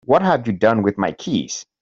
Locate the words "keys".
1.11-1.63